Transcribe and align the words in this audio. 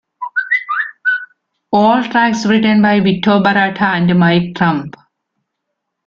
All 1.71 2.03
tracks 2.03 2.47
written 2.47 2.81
by 2.81 3.01
Vito 3.01 3.39
Bratta 3.43 3.81
and 3.83 4.17
Mike 4.19 4.55
Tramp. 4.55 4.95